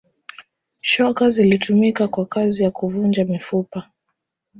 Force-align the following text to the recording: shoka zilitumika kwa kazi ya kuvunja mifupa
shoka 0.81 1.29
zilitumika 1.29 2.07
kwa 2.07 2.25
kazi 2.25 2.63
ya 2.63 2.71
kuvunja 2.71 3.25
mifupa 3.25 3.89